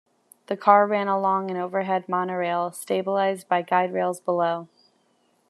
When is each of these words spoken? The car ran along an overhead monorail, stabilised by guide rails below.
The 0.47 0.57
car 0.57 0.87
ran 0.87 1.07
along 1.07 1.51
an 1.51 1.57
overhead 1.57 2.09
monorail, 2.09 2.71
stabilised 2.71 3.47
by 3.47 3.61
guide 3.61 3.93
rails 3.93 4.19
below. 4.19 4.67